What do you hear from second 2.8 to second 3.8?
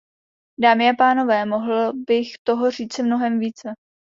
mnohem více.